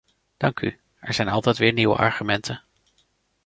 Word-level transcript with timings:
Dank 0.37 0.59
u- 0.61 0.79
er 0.99 1.13
zijn 1.13 1.27
altijd 1.27 1.57
weer 1.57 1.73
nieuwe 1.73 1.95
argumenten. 1.95 2.63